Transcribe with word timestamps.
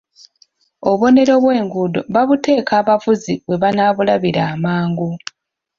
Obubonero 0.89 1.33
bw'enguudo 1.43 1.99
babuteeka 2.13 2.73
abavuzi 2.81 3.33
we 3.47 3.55
banaabulabira 3.63 4.41
amangu. 4.53 5.07